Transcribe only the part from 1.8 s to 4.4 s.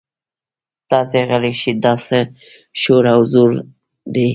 دا څه شور او ځوږ دی.